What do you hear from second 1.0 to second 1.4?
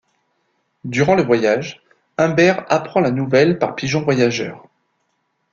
le